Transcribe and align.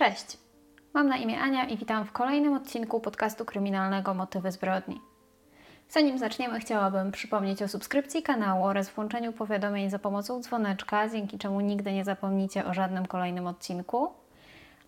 Cześć! 0.00 0.38
Mam 0.94 1.08
na 1.08 1.16
imię 1.16 1.40
Ania 1.40 1.64
i 1.64 1.76
witam 1.76 2.04
w 2.04 2.12
kolejnym 2.12 2.54
odcinku 2.54 3.00
podcastu 3.00 3.44
kryminalnego 3.44 4.14
Motywy 4.14 4.52
zbrodni. 4.52 5.00
Zanim 5.88 6.18
zaczniemy, 6.18 6.60
chciałabym 6.60 7.12
przypomnieć 7.12 7.62
o 7.62 7.68
subskrypcji 7.68 8.22
kanału 8.22 8.64
oraz 8.64 8.90
włączeniu 8.90 9.32
powiadomień 9.32 9.90
za 9.90 9.98
pomocą 9.98 10.40
dzwoneczka, 10.40 11.08
dzięki 11.08 11.38
czemu 11.38 11.60
nigdy 11.60 11.92
nie 11.92 12.04
zapomnicie 12.04 12.64
o 12.64 12.74
żadnym 12.74 13.06
kolejnym 13.06 13.46
odcinku. 13.46 14.08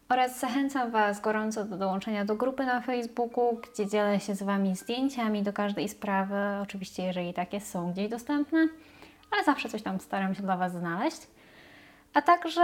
Oraz 0.09 0.41
zachęcam 0.41 0.91
Was 0.91 1.21
gorąco 1.21 1.65
do 1.65 1.77
dołączenia 1.77 2.25
do 2.25 2.37
grupy 2.37 2.67
na 2.67 2.81
Facebooku, 2.81 3.61
gdzie 3.73 3.87
dzielę 3.87 4.21
się 4.21 4.35
z 4.35 4.43
Wami 4.43 4.77
zdjęciami 4.77 5.43
do 5.43 5.53
każdej 5.53 5.89
sprawy, 5.89 6.37
oczywiście 6.63 7.03
jeżeli 7.03 7.35
takie 7.35 7.61
są 7.61 7.93
gdzieś 7.93 8.09
dostępne, 8.09 8.69
ale 9.31 9.45
zawsze 9.45 9.69
coś 9.69 9.83
tam 9.83 10.01
staram 10.01 10.35
się 10.35 10.43
dla 10.43 10.57
Was 10.57 10.73
znaleźć. 10.73 11.27
A 12.15 12.23
także 12.23 12.63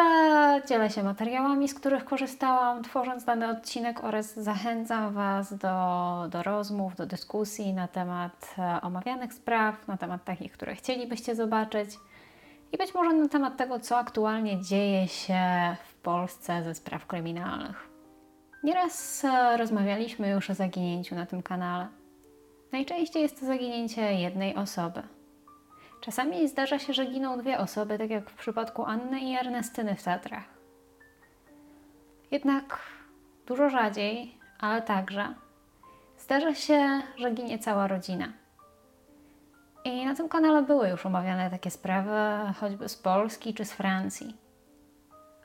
dzielę 0.69 0.91
się 0.91 1.03
materiałami, 1.03 1.69
z 1.69 1.75
których 1.75 2.05
korzystałam, 2.05 2.83
tworząc 2.83 3.25
dany 3.25 3.49
odcinek, 3.49 4.05
oraz 4.05 4.35
zachęcam 4.35 5.15
Was 5.15 5.55
do, 5.55 6.29
do 6.31 6.43
rozmów, 6.43 6.97
do 6.97 7.07
dyskusji 7.07 7.75
na 7.75 7.89
temat 7.89 8.55
e, 8.59 8.81
omawianych 8.83 9.35
spraw, 9.35 9.89
na 9.89 9.97
temat 9.97 10.25
takich, 10.25 10.53
które 10.53 10.75
chcielibyście 10.75 11.35
zobaczyć 11.35 11.91
i 12.73 12.77
być 12.77 12.95
może 12.95 13.13
na 13.13 13.29
temat 13.29 13.57
tego, 13.57 13.81
co 13.81 13.99
aktualnie 13.99 14.63
dzieje 14.63 15.09
się 15.09 15.41
w 15.89 15.95
Polsce 15.95 16.63
ze 16.63 16.75
spraw 16.75 17.07
kryminalnych. 17.07 17.89
Nieraz 18.65 19.25
e, 19.25 19.57
rozmawialiśmy 19.57 20.29
już 20.31 20.51
o 20.51 20.55
zaginięciu 20.55 21.15
na 21.15 21.27
tym 21.27 21.43
kanale. 21.43 21.89
Najczęściej 22.73 23.23
jest 23.23 23.41
to 23.41 23.47
zaginięcie 23.47 24.15
jednej 24.15 24.55
osoby. 24.55 25.03
Czasami 26.01 26.49
zdarza 26.49 26.79
się, 26.79 26.93
że 26.93 27.07
giną 27.07 27.39
dwie 27.39 27.59
osoby, 27.59 27.99
tak 27.99 28.11
jak 28.11 28.31
w 28.31 28.35
przypadku 28.35 28.85
Anny 28.85 29.21
i 29.21 29.37
Ernestyny 29.37 29.95
w 29.95 30.03
Tatrach. 30.03 30.45
Jednak 32.31 32.79
dużo 33.47 33.71
rzadziej, 33.71 34.39
ale 34.59 34.83
także 34.83 35.35
zdarza 36.19 36.55
się, 36.55 37.03
że 37.17 37.31
ginie 37.31 37.59
cała 37.59 37.87
rodzina. 37.89 38.33
I 39.85 40.07
na 40.07 40.15
tym 40.15 40.29
kanale 40.29 40.63
były 40.63 40.89
już 40.89 41.07
omawiane 41.07 41.51
takie 41.51 41.71
sprawy, 41.71 42.11
choćby 42.61 42.89
z 42.89 42.97
Polski 42.97 43.55
czy 43.55 43.65
z 43.65 43.73
Francji. 43.73 44.37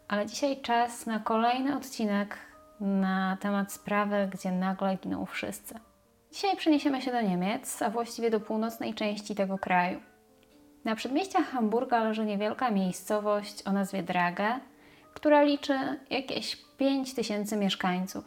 Ale 0.07 0.25
dzisiaj 0.25 0.61
czas 0.61 1.05
na 1.05 1.19
kolejny 1.19 1.77
odcinek 1.77 2.37
na 2.79 3.37
temat 3.39 3.73
sprawy, 3.73 4.29
gdzie 4.31 4.51
nagle 4.51 4.95
giną 4.95 5.25
wszyscy. 5.25 5.75
Dzisiaj 6.31 6.57
przeniesiemy 6.57 7.01
się 7.01 7.11
do 7.11 7.21
Niemiec, 7.21 7.81
a 7.81 7.89
właściwie 7.89 8.31
do 8.31 8.39
północnej 8.39 8.93
części 8.93 9.35
tego 9.35 9.57
kraju. 9.57 10.01
Na 10.85 10.95
przedmieściach 10.95 11.45
Hamburga 11.49 12.03
leży 12.03 12.25
niewielka 12.25 12.71
miejscowość 12.71 13.67
o 13.67 13.71
nazwie 13.71 14.03
Drage, 14.03 14.59
która 15.13 15.41
liczy 15.43 15.79
jakieś 16.09 16.55
5 16.77 17.13
tysięcy 17.13 17.57
mieszkańców. 17.57 18.25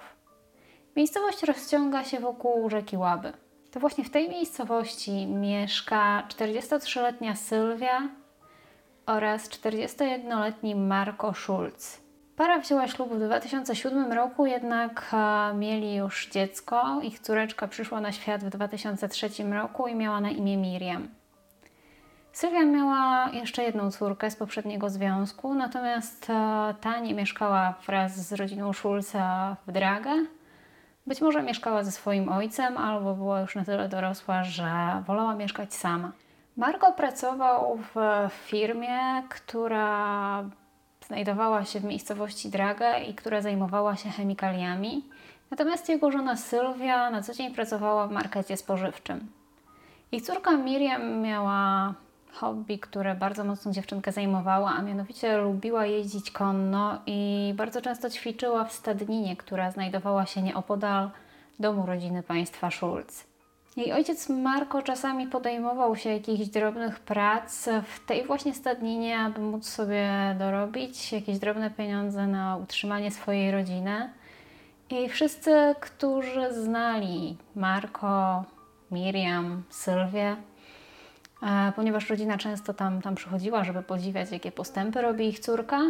Miejscowość 0.97 1.43
rozciąga 1.43 2.05
się 2.05 2.21
wokół 2.21 2.71
rzeki 2.71 2.97
Łaby. 2.97 3.33
To 3.71 3.81
właśnie 3.81 4.05
w 4.05 4.11
tej 4.11 4.29
miejscowości 4.29 5.27
mieszka 5.27 6.23
43-letnia 6.29 7.37
Sylwia 7.37 8.09
oraz 9.07 9.51
41-letni 9.51 10.75
Marco 10.75 11.35
Schulz. 11.35 12.01
Para 12.37 12.59
wzięła 12.59 12.89
ślub 12.89 13.13
w 13.13 13.19
2007 13.19 14.13
roku, 14.13 14.47
jednak 14.47 15.07
e, 15.13 15.55
mieli 15.55 15.95
już 15.95 16.29
dziecko. 16.29 17.01
Ich 17.03 17.21
córeczka 17.21 17.69
przyszła 17.69 18.01
na 18.01 18.13
świat 18.13 18.45
w 18.45 18.51
2003 18.51 19.29
roku 19.53 19.89
i 19.89 19.95
miała 19.95 20.21
na 20.21 20.31
imię 20.31 20.57
Miriam. 20.57 21.09
Sylwia 22.37 22.65
miała 22.65 23.29
jeszcze 23.33 23.63
jedną 23.63 23.91
córkę 23.91 24.31
z 24.31 24.37
poprzedniego 24.37 24.91
związku, 24.91 25.55
natomiast 25.55 26.31
e, 26.31 26.75
ta 26.81 26.99
nie 26.99 27.15
mieszkała 27.15 27.75
wraz 27.87 28.29
z 28.29 28.33
rodziną 28.33 28.73
Schulza 28.73 29.57
w 29.67 29.73
Dragę. 29.73 30.11
Być 31.07 31.21
może 31.21 31.43
mieszkała 31.43 31.85
ze 31.85 31.93
swoim 31.93 32.29
ojcem, 32.29 32.79
albo 32.79 33.15
była 33.15 33.41
już 33.41 33.55
na 33.55 33.65
tyle 33.65 33.89
dorosła, 33.89 34.45
że 34.45 34.71
wolała 35.07 35.35
mieszkać 35.35 35.75
sama. 35.75 36.13
Margo 36.57 36.93
pracował 36.93 37.79
w 37.95 37.97
firmie, 38.31 39.23
która 39.29 40.45
znajdowała 41.07 41.65
się 41.65 41.81
w 41.81 41.85
miejscowości 41.85 42.51
Dragę 42.51 43.01
i 43.01 43.15
która 43.15 43.41
zajmowała 43.41 43.97
się 43.97 44.11
chemikaliami. 44.11 45.05
Natomiast 45.51 45.89
jego 45.89 46.11
żona 46.11 46.37
Sylwia 46.37 47.11
na 47.11 47.23
co 47.23 47.35
dzień 47.35 47.55
pracowała 47.55 48.07
w 48.07 48.13
markecie 48.13 48.57
spożywczym. 48.57 49.33
Ich 50.13 50.23
córka 50.23 50.57
Miriam 50.57 51.21
miała 51.21 51.95
hobby, 52.33 52.79
które 52.79 53.15
bardzo 53.15 53.45
mocno 53.45 53.73
dziewczynkę 53.73 54.13
zajmowało, 54.13 54.69
a 54.69 54.83
mianowicie 54.83 55.39
lubiła 55.39 55.87
jeździć 55.87 56.31
konno 56.31 56.99
i 57.07 57.53
bardzo 57.57 57.83
często 57.83 58.11
ćwiczyła 58.11 58.65
w 58.65 58.73
stadninie, 58.73 59.37
która 59.37 59.71
znajdowała 59.71 60.27
się 60.27 60.43
nieopodal 60.43 61.11
domu 61.59 61.87
rodziny 61.87 62.23
państwa 62.23 62.71
Schulz. 62.71 63.25
Jej 63.77 63.93
ojciec 63.93 64.29
Marko 64.29 64.83
czasami 64.83 65.27
podejmował 65.27 65.97
się 65.97 66.11
jakichś 66.11 66.47
drobnych 66.47 67.01
prac 67.01 67.69
w 67.85 68.07
tej 68.07 68.27
właśnie 68.27 68.55
stadninie, 68.55 69.19
aby 69.19 69.41
móc 69.41 69.69
sobie 69.69 70.09
dorobić 70.39 71.13
jakieś 71.13 71.39
drobne 71.39 71.71
pieniądze 71.71 72.27
na 72.27 72.57
utrzymanie 72.57 73.11
swojej 73.11 73.51
rodziny. 73.51 74.11
I 74.91 75.09
wszyscy, 75.09 75.75
którzy 75.81 76.55
znali 76.55 77.37
Marko, 77.55 78.45
Miriam, 78.91 79.63
Sylwię, 79.71 80.37
ponieważ 81.77 82.11
rodzina 82.11 82.39
często 82.39 82.75
tam, 82.75 83.03
tam 83.03 83.15
przychodziła, 83.15 83.65
żeby 83.65 83.83
podziwiać, 83.83 84.33
jakie 84.33 84.53
postępy 84.53 85.03
robi 85.03 85.29
ich 85.29 85.39
córka, 85.39 85.81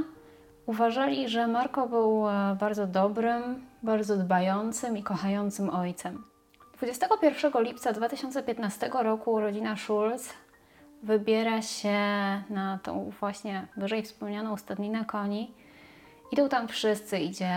uważali, 0.66 1.28
że 1.28 1.46
Marko 1.46 1.88
był 1.88 2.28
e, 2.28 2.56
bardzo 2.60 2.86
dobrym, 2.86 3.66
bardzo 3.82 4.16
dbającym 4.16 4.96
i 4.96 5.02
kochającym 5.02 5.70
ojcem. 5.70 6.24
21 6.76 7.62
lipca 7.62 7.92
2015 7.92 8.90
roku 9.02 9.40
rodzina 9.40 9.76
Schulz 9.76 10.32
wybiera 11.02 11.62
się 11.62 11.98
na 12.50 12.78
tą 12.82 13.10
właśnie 13.20 13.66
wyżej 13.76 14.02
wspomnianą 14.02 14.56
stadninę 14.56 15.04
koni. 15.04 15.54
Idą 16.32 16.48
tam 16.48 16.68
wszyscy, 16.68 17.18
idzie 17.18 17.56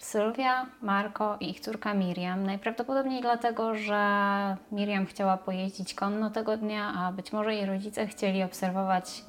Sylwia, 0.00 0.66
Marko 0.82 1.36
i 1.40 1.50
ich 1.50 1.60
córka 1.60 1.94
Miriam. 1.94 2.46
Najprawdopodobniej 2.46 3.20
dlatego, 3.20 3.74
że 3.74 4.00
Miriam 4.72 5.06
chciała 5.06 5.36
pojeździć 5.36 5.94
konno 5.94 6.30
tego 6.30 6.56
dnia, 6.56 6.92
a 6.98 7.12
być 7.12 7.32
może 7.32 7.54
jej 7.54 7.66
rodzice 7.66 8.06
chcieli 8.06 8.42
obserwować, 8.42 9.24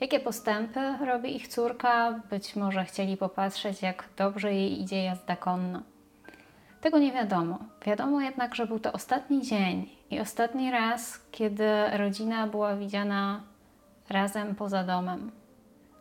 jakie 0.00 0.20
postępy 0.20 0.80
robi 1.06 1.36
ich 1.36 1.48
córka. 1.48 2.20
Być 2.30 2.56
może 2.56 2.84
chcieli 2.84 3.16
popatrzeć, 3.16 3.82
jak 3.82 4.04
dobrze 4.16 4.54
jej 4.54 4.82
idzie 4.82 5.04
jazda 5.04 5.36
konno. 5.36 5.82
Tego 6.80 6.98
nie 6.98 7.12
wiadomo. 7.12 7.58
Wiadomo 7.86 8.20
jednak, 8.20 8.54
że 8.54 8.66
był 8.66 8.78
to 8.78 8.92
ostatni 8.92 9.42
dzień 9.42 9.88
i 10.10 10.20
ostatni 10.20 10.70
raz, 10.70 11.20
kiedy 11.30 11.68
rodzina 11.92 12.46
była 12.46 12.76
widziana 12.76 13.40
razem 14.10 14.54
poza 14.54 14.84
domem. 14.84 15.30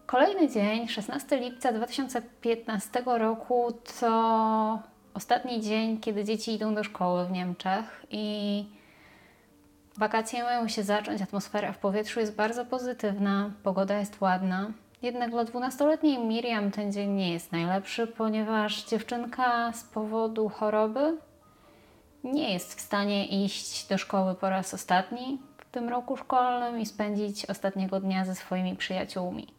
Kolejny 0.08 0.50
dzień, 0.50 0.88
16 0.88 1.38
lipca 1.38 1.74
2015 1.74 3.04
roku, 3.06 3.74
to 4.00 4.80
ostatni 5.14 5.62
dzień, 5.62 6.00
kiedy 6.00 6.24
dzieci 6.24 6.54
idą 6.54 6.76
do 6.76 6.84
szkoły 6.84 7.26
w 7.26 7.32
Niemczech 7.32 8.06
i 8.12 8.66
wakacje 9.98 10.44
mają 10.44 10.68
się 10.68 10.84
zacząć. 10.84 11.22
Atmosfera 11.22 11.72
w 11.72 11.78
powietrzu 11.78 12.20
jest 12.20 12.36
bardzo 12.36 12.66
pozytywna, 12.66 13.52
pogoda 13.64 14.00
jest 14.00 14.22
ładna. 14.22 14.72
Jednak 15.02 15.32
dla 15.32 15.46
12-letniej 15.46 16.20
Miriam 16.20 16.72
ten 16.72 16.92
dzień 16.92 17.10
nie 17.10 17.34
jest 17.34 17.52
najlepszy, 17.52 18.08
ponieważ 18.08 18.86
dziewczynka 18.86 19.74
z 19.74 19.84
powodu 19.84 20.50
choroby 20.50 21.18
nie 22.24 22.54
jest 22.54 22.76
w 22.76 22.82
stanie 22.82 23.46
iść 23.46 23.88
do 23.88 23.98
szkoły 23.98 24.36
po 24.36 24.50
raz 24.50 24.74
ostatni 24.74 25.42
w 25.58 25.66
tym 25.66 25.90
roku 25.90 26.18
szkolnym 26.18 26.80
i 26.80 26.86
spędzić 26.86 27.46
ostatniego 27.46 28.00
dnia 28.00 28.26
ze 28.26 28.36
swoimi 28.36 28.76
przyjaciółmi. 28.76 29.57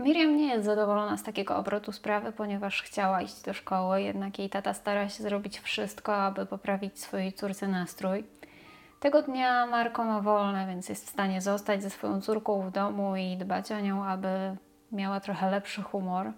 Miriam 0.00 0.36
nie 0.36 0.48
jest 0.48 0.64
zadowolona 0.64 1.16
z 1.16 1.22
takiego 1.22 1.56
obrotu 1.56 1.92
sprawy, 1.92 2.32
ponieważ 2.32 2.82
chciała 2.82 3.22
iść 3.22 3.42
do 3.42 3.52
szkoły, 3.52 4.02
jednak 4.02 4.38
jej 4.38 4.50
tata 4.50 4.74
stara 4.74 5.08
się 5.08 5.22
zrobić 5.22 5.60
wszystko, 5.60 6.16
aby 6.16 6.46
poprawić 6.46 7.00
swojej 7.00 7.32
córce 7.32 7.68
nastrój. 7.68 8.24
Tego 9.00 9.22
dnia 9.22 9.66
Marko 9.66 10.04
ma 10.04 10.20
wolne, 10.20 10.66
więc 10.66 10.88
jest 10.88 11.06
w 11.06 11.10
stanie 11.10 11.40
zostać 11.40 11.82
ze 11.82 11.90
swoją 11.90 12.20
córką 12.20 12.62
w 12.62 12.70
domu 12.70 13.16
i 13.16 13.36
dbać 13.36 13.72
o 13.72 13.80
nią, 13.80 14.04
aby 14.04 14.28
miała 14.92 15.20
trochę 15.20 15.50
lepszy 15.50 15.82
humor. 15.82 16.32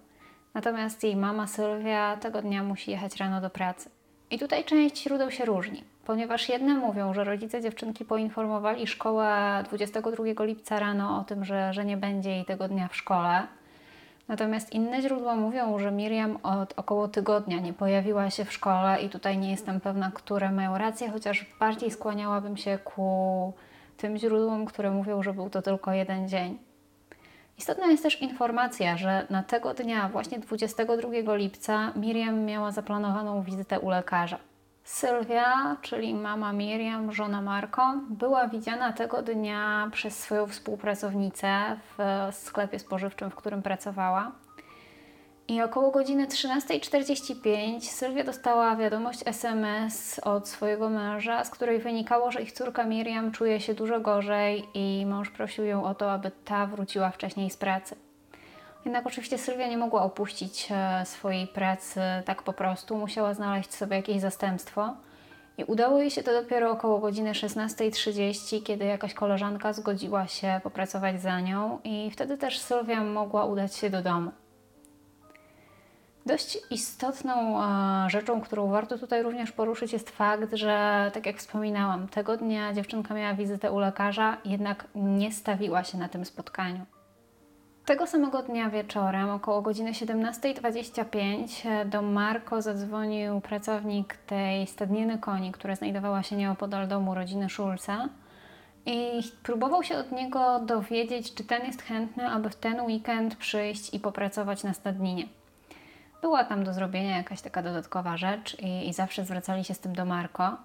Natomiast 0.53 1.03
jej 1.03 1.15
mama 1.15 1.47
Sylwia 1.47 2.17
tego 2.17 2.41
dnia 2.41 2.63
musi 2.63 2.91
jechać 2.91 3.15
rano 3.17 3.41
do 3.41 3.49
pracy. 3.49 3.89
I 4.31 4.39
tutaj 4.39 4.65
część 4.65 5.03
źródeł 5.03 5.31
się 5.31 5.45
różni, 5.45 5.83
ponieważ 6.05 6.49
jedne 6.49 6.73
mówią, 6.73 7.13
że 7.13 7.23
rodzice 7.23 7.61
dziewczynki 7.61 8.05
poinformowali 8.05 8.87
szkołę 8.87 9.63
22 9.65 10.43
lipca 10.43 10.79
rano 10.79 11.19
o 11.19 11.23
tym, 11.23 11.45
że, 11.45 11.73
że 11.73 11.85
nie 11.85 11.97
będzie 11.97 12.29
jej 12.29 12.45
tego 12.45 12.67
dnia 12.67 12.87
w 12.87 12.95
szkole. 12.95 13.47
Natomiast 14.27 14.73
inne 14.73 15.01
źródła 15.01 15.35
mówią, 15.35 15.79
że 15.79 15.91
Miriam 15.91 16.37
od 16.43 16.73
około 16.79 17.07
tygodnia 17.07 17.59
nie 17.59 17.73
pojawiła 17.73 18.29
się 18.29 18.45
w 18.45 18.53
szkole 18.53 19.01
i 19.01 19.09
tutaj 19.09 19.37
nie 19.37 19.51
jestem 19.51 19.81
pewna, 19.81 20.11
które 20.13 20.51
mają 20.51 20.77
rację, 20.77 21.09
chociaż 21.09 21.45
bardziej 21.59 21.91
skłaniałabym 21.91 22.57
się 22.57 22.77
ku 22.83 23.53
tym 23.97 24.17
źródłom, 24.17 24.65
które 24.65 24.91
mówią, 24.91 25.23
że 25.23 25.33
był 25.33 25.49
to 25.49 25.61
tylko 25.61 25.93
jeden 25.93 26.29
dzień. 26.29 26.57
Istotna 27.57 27.87
jest 27.87 28.03
też 28.03 28.21
informacja, 28.21 28.97
że 28.97 29.27
na 29.29 29.43
tego 29.43 29.73
dnia, 29.73 30.09
właśnie 30.09 30.39
22 30.39 31.35
lipca, 31.35 31.93
Miriam 31.95 32.39
miała 32.39 32.71
zaplanowaną 32.71 33.41
wizytę 33.41 33.79
u 33.79 33.89
lekarza. 33.89 34.37
Sylwia, 34.83 35.77
czyli 35.81 36.13
mama 36.13 36.53
Miriam, 36.53 37.11
żona 37.11 37.41
Marko, 37.41 37.93
była 38.09 38.47
widziana 38.47 38.93
tego 38.93 39.21
dnia 39.21 39.89
przez 39.91 40.19
swoją 40.19 40.47
współpracownicę 40.47 41.77
w 41.97 42.27
sklepie 42.31 42.79
spożywczym, 42.79 43.29
w 43.29 43.35
którym 43.35 43.61
pracowała. 43.61 44.31
I 45.47 45.61
około 45.61 45.91
godziny 45.91 46.27
13.45 46.27 47.81
Sylwia 47.81 48.23
dostała 48.23 48.75
wiadomość 48.75 49.19
SMS 49.25 50.19
od 50.19 50.47
swojego 50.47 50.89
męża, 50.89 51.43
z 51.43 51.49
której 51.49 51.79
wynikało, 51.79 52.31
że 52.31 52.41
ich 52.41 52.51
córka 52.51 52.83
Miriam 52.83 53.31
czuje 53.31 53.59
się 53.59 53.73
dużo 53.73 53.99
gorzej 53.99 54.67
i 54.73 55.05
mąż 55.05 55.29
prosił 55.29 55.65
ją 55.65 55.83
o 55.83 55.95
to, 55.95 56.11
aby 56.11 56.31
ta 56.45 56.65
wróciła 56.65 57.11
wcześniej 57.11 57.49
z 57.49 57.57
pracy. 57.57 57.95
Jednak 58.85 59.07
oczywiście 59.07 59.37
Sylwia 59.37 59.67
nie 59.67 59.77
mogła 59.77 60.03
opuścić 60.03 60.67
e, 60.71 61.05
swojej 61.05 61.47
pracy 61.47 61.99
tak 62.25 62.43
po 62.43 62.53
prostu, 62.53 62.97
musiała 62.97 63.33
znaleźć 63.33 63.73
sobie 63.73 63.95
jakieś 63.95 64.21
zastępstwo. 64.21 64.93
I 65.57 65.63
udało 65.63 65.99
jej 65.99 66.11
się 66.11 66.23
to 66.23 66.41
dopiero 66.41 66.71
około 66.71 66.99
godziny 66.99 67.31
16.30, 67.31 68.63
kiedy 68.63 68.85
jakaś 68.85 69.13
koleżanka 69.13 69.73
zgodziła 69.73 70.27
się 70.27 70.59
popracować 70.63 71.21
za 71.21 71.39
nią, 71.39 71.79
i 71.83 72.11
wtedy 72.11 72.37
też 72.37 72.59
Sylwia 72.59 73.03
mogła 73.03 73.45
udać 73.45 73.75
się 73.75 73.89
do 73.89 74.01
domu. 74.01 74.31
Dość 76.25 76.57
istotną 76.71 77.63
e, 77.63 78.09
rzeczą, 78.09 78.41
którą 78.41 78.67
warto 78.69 78.97
tutaj 78.97 79.23
również 79.23 79.51
poruszyć, 79.51 79.93
jest 79.93 80.09
fakt, 80.09 80.53
że 80.55 81.11
tak 81.13 81.25
jak 81.25 81.37
wspominałam, 81.37 82.07
tego 82.07 82.37
dnia 82.37 82.73
dziewczynka 82.73 83.13
miała 83.13 83.33
wizytę 83.33 83.71
u 83.71 83.79
lekarza, 83.79 84.37
jednak 84.45 84.85
nie 84.95 85.31
stawiła 85.31 85.83
się 85.83 85.97
na 85.97 86.09
tym 86.09 86.25
spotkaniu. 86.25 86.85
Tego 87.85 88.07
samego 88.07 88.41
dnia 88.41 88.69
wieczorem, 88.69 89.29
około 89.29 89.61
godziny 89.61 89.91
17.25, 89.91 91.69
e, 91.69 91.85
do 91.85 92.01
Marko 92.01 92.61
zadzwonił 92.61 93.41
pracownik 93.41 94.17
tej 94.17 94.67
stadniny 94.67 95.17
koni, 95.17 95.51
która 95.51 95.75
znajdowała 95.75 96.23
się 96.23 96.35
nieopodal 96.35 96.87
domu 96.87 97.15
rodziny 97.15 97.49
Szulca 97.49 98.09
i 98.85 99.21
próbował 99.43 99.83
się 99.83 99.97
od 99.97 100.11
niego 100.11 100.59
dowiedzieć, 100.59 101.33
czy 101.33 101.43
ten 101.43 101.65
jest 101.65 101.81
chętny, 101.81 102.27
aby 102.27 102.49
w 102.49 102.55
ten 102.55 102.81
weekend 102.81 103.35
przyjść 103.35 103.93
i 103.93 103.99
popracować 103.99 104.63
na 104.63 104.73
stadninie. 104.73 105.27
Była 106.21 106.43
tam 106.43 106.63
do 106.63 106.73
zrobienia 106.73 107.17
jakaś 107.17 107.41
taka 107.41 107.63
dodatkowa 107.63 108.17
rzecz 108.17 108.59
i, 108.59 108.89
i 108.89 108.93
zawsze 108.93 109.25
zwracali 109.25 109.63
się 109.63 109.73
z 109.73 109.79
tym 109.79 109.95
do 109.95 110.05
Marko. 110.05 110.57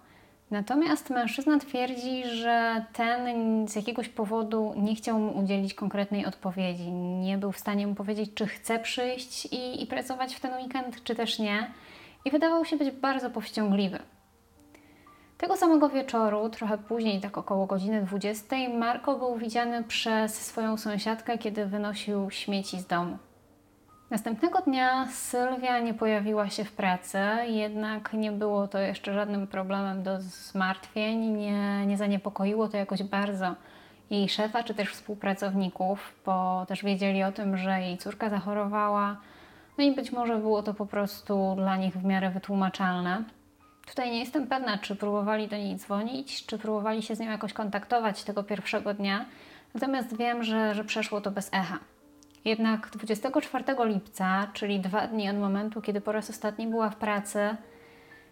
Natomiast 0.51 1.11
mężczyzna 1.11 1.59
twierdzi, 1.59 2.25
że 2.25 2.85
ten 2.93 3.69
z 3.69 3.77
jakiegoś 3.77 4.09
powodu 4.09 4.75
nie 4.77 4.95
chciał 4.95 5.19
mu 5.19 5.39
udzielić 5.39 5.75
konkretnej 5.75 6.27
odpowiedzi. 6.27 6.93
Nie 6.93 7.39
był 7.39 7.53
w 7.53 7.59
stanie 7.59 7.87
mu 7.87 7.95
powiedzieć, 7.95 8.35
czy 8.35 8.47
chce 8.47 8.79
przyjść 8.79 9.45
i, 9.45 9.83
i 9.83 9.87
pracować 9.87 10.35
w 10.35 10.41
ten 10.41 10.55
weekend, 10.55 11.05
czy 11.05 11.15
też 11.15 11.39
nie. 11.39 11.71
I 12.25 12.31
wydawał 12.31 12.65
się 12.65 12.77
być 12.77 12.91
bardzo 12.91 13.31
powściągliwy. 13.31 13.99
Tego 15.39 15.57
samego 15.57 15.89
wieczoru, 15.89 16.49
trochę 16.49 16.79
później, 16.79 17.21
tak 17.21 17.39
około 17.39 17.67
godziny 17.67 18.03
20, 18.03 18.57
Marko 18.79 19.19
był 19.19 19.37
widziany 19.37 19.85
przez 19.85 20.35
swoją 20.35 20.77
sąsiadkę, 20.77 21.39
kiedy 21.39 21.67
wynosił 21.67 22.31
śmieci 22.31 22.81
z 22.81 22.87
domu. 22.87 23.19
Następnego 24.11 24.61
dnia 24.61 25.07
Sylwia 25.07 25.81
nie 25.81 25.95
pojawiła 25.95 26.51
się 26.51 26.65
w 26.65 26.73
pracy, 26.73 27.19
jednak 27.47 28.13
nie 28.13 28.33
było 28.33 28.69
to 28.69 28.79
jeszcze 28.79 29.15
żadnym 29.15 29.47
problemem 29.47 30.03
do 30.03 30.21
zmartwień, 30.21 31.19
nie, 31.19 31.87
nie 31.87 31.97
zaniepokoiło 31.97 32.69
to 32.69 32.77
jakoś 32.77 33.03
bardzo 33.03 33.55
jej 34.11 34.29
szefa 34.29 34.63
czy 34.63 34.75
też 34.75 34.89
współpracowników, 34.89 36.15
bo 36.27 36.67
też 36.69 36.85
wiedzieli 36.85 37.23
o 37.23 37.33
tym, 37.33 37.57
że 37.57 37.81
jej 37.81 37.99
córka 37.99 38.31
zachorowała, 38.31 39.17
no 39.79 39.85
i 39.85 39.95
być 39.95 40.13
może 40.13 40.37
było 40.37 40.63
to 40.63 40.75
po 40.75 40.87
prostu 40.87 41.55
dla 41.57 41.77
nich 41.77 41.95
w 41.95 42.05
miarę 42.05 42.31
wytłumaczalne. 42.31 43.23
Tutaj 43.87 44.11
nie 44.11 44.19
jestem 44.19 44.47
pewna, 44.47 44.79
czy 44.79 44.97
próbowali 44.97 45.49
do 45.49 45.57
niej 45.57 45.77
dzwonić, 45.77 46.47
czy 46.47 46.59
próbowali 46.59 47.03
się 47.03 47.17
z 47.17 47.21
nią 47.21 47.31
jakoś 47.31 47.53
kontaktować 47.53 48.25
tego 48.25 48.43
pierwszego 48.43 48.95
dnia, 48.95 49.25
natomiast 49.75 50.17
wiem, 50.17 50.43
że, 50.43 50.75
że 50.75 50.85
przeszło 50.85 51.21
to 51.21 51.31
bez 51.31 51.49
echa. 51.53 51.79
Jednak 52.45 52.91
24 52.91 53.65
lipca, 53.85 54.47
czyli 54.53 54.81
dwa 54.81 55.07
dni 55.07 55.31
od 55.31 55.37
momentu, 55.37 55.81
kiedy 55.81 56.01
po 56.01 56.13
raz 56.13 56.31
ostatni 56.31 56.67
była 56.67 56.91
w 56.91 56.97
pracy, 56.97 57.57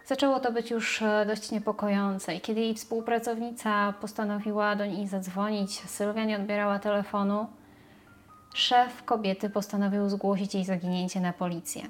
zaczęło 0.07 0.41
to 0.41 0.53
być 0.53 0.71
już 0.71 1.03
e, 1.03 1.27
dość 1.27 1.51
niepokojące. 1.51 2.35
I 2.35 2.41
kiedy 2.41 2.61
jej 2.61 2.75
współpracownica 2.75 3.95
postanowiła 4.01 4.77
do 4.77 4.87
niej 4.87 5.07
zadzwonić, 5.07 5.71
Sylwia 5.71 6.25
nie 6.25 6.37
odbierała 6.37 6.79
telefonu, 6.79 7.47
szef 8.55 9.05
kobiety 9.05 9.51
postanowił 9.51 10.09
zgłosić 10.09 10.55
jej 10.55 10.65
zaginięcie 10.65 11.21
na 11.21 11.33
policję. 11.33 11.83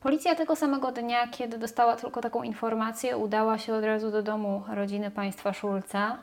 Policja 0.00 0.34
tego 0.34 0.56
samego 0.56 0.92
dnia, 0.92 1.28
kiedy 1.28 1.58
dostała 1.58 1.96
tylko 1.96 2.20
taką 2.20 2.42
informację, 2.42 3.16
udała 3.16 3.58
się 3.58 3.74
od 3.74 3.84
razu 3.84 4.10
do 4.10 4.22
domu 4.22 4.62
rodziny 4.68 5.10
państwa 5.10 5.52
Szulca 5.52 6.18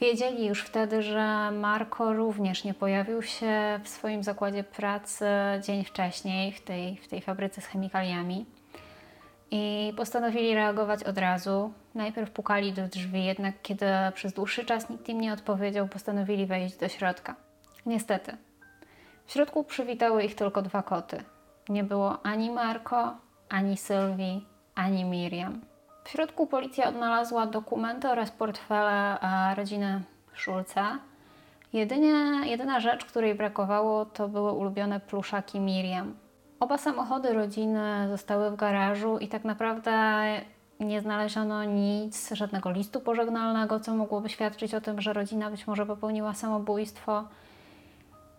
Wiedzieli 0.00 0.46
już 0.46 0.62
wtedy, 0.62 1.02
że 1.02 1.50
Marko 1.50 2.12
również 2.12 2.64
nie 2.64 2.74
pojawił 2.74 3.22
się 3.22 3.80
w 3.84 3.88
swoim 3.88 4.22
zakładzie 4.22 4.64
pracy 4.64 5.26
dzień 5.62 5.84
wcześniej 5.84 6.52
w 6.52 6.60
tej, 6.60 6.96
w 6.96 7.08
tej 7.08 7.20
fabryce 7.20 7.60
z 7.60 7.66
chemikaliami 7.66 8.46
i 9.50 9.92
postanowili 9.96 10.54
reagować 10.54 11.04
od 11.04 11.18
razu. 11.18 11.72
Najpierw 11.94 12.30
pukali 12.30 12.72
do 12.72 12.88
drzwi, 12.88 13.24
jednak 13.24 13.54
kiedy 13.62 13.86
przez 14.14 14.32
dłuższy 14.32 14.64
czas 14.64 14.90
nikt 14.90 15.08
im 15.08 15.20
nie 15.20 15.32
odpowiedział, 15.32 15.88
postanowili 15.88 16.46
wejść 16.46 16.76
do 16.76 16.88
środka. 16.88 17.34
Niestety, 17.86 18.36
w 19.26 19.32
środku 19.32 19.64
przywitały 19.64 20.22
ich 20.22 20.34
tylko 20.34 20.62
dwa 20.62 20.82
koty. 20.82 21.22
Nie 21.68 21.84
było 21.84 22.26
ani 22.26 22.50
Marko, 22.50 23.16
ani 23.48 23.76
Sylwii, 23.76 24.46
ani 24.74 25.04
Miriam. 25.04 25.60
W 26.06 26.08
środku 26.08 26.46
policja 26.46 26.88
odnalazła 26.88 27.46
dokumenty 27.46 28.08
oraz 28.08 28.30
portfele 28.30 29.20
e, 29.20 29.54
rodziny 29.54 30.02
Szulca. 30.34 30.98
Jedynie, 31.72 32.14
jedyna 32.44 32.80
rzecz, 32.80 33.04
której 33.04 33.34
brakowało, 33.34 34.04
to 34.04 34.28
były 34.28 34.52
ulubione 34.52 35.00
pluszaki 35.00 35.60
Miriam. 35.60 36.14
Oba 36.60 36.78
samochody 36.78 37.32
rodziny 37.32 38.08
zostały 38.08 38.50
w 38.50 38.56
garażu 38.56 39.18
i 39.18 39.28
tak 39.28 39.44
naprawdę 39.44 40.24
nie 40.80 41.00
znaleziono 41.00 41.64
nic, 41.64 42.30
żadnego 42.32 42.70
listu 42.70 43.00
pożegnalnego, 43.00 43.80
co 43.80 43.94
mogłoby 43.94 44.28
świadczyć 44.28 44.74
o 44.74 44.80
tym, 44.80 45.00
że 45.00 45.12
rodzina 45.12 45.50
być 45.50 45.66
może 45.66 45.86
popełniła 45.86 46.34
samobójstwo. 46.34 47.24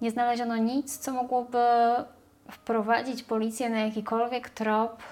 Nie 0.02 0.12
znaleziono 0.12 0.58
nic, 0.58 0.98
co 0.98 1.14
mogłoby 1.14 1.66
wprowadzić 2.52 3.24
policję 3.24 3.70
na 3.70 3.80
jakikolwiek 3.80 4.50
trop, 4.50 5.04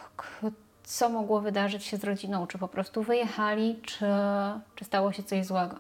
co 0.86 1.10
mogło 1.10 1.42
wydarzyć 1.42 1.84
się 1.84 1.98
z 1.98 2.04
rodziną, 2.04 2.48
czy 2.48 2.58
po 2.58 2.68
prostu 2.68 3.04
wyjechali, 3.04 3.80
czy, 3.82 4.06
czy 4.76 4.86
stało 4.86 5.12
się 5.12 5.24
coś 5.24 5.46
złego. 5.46 5.76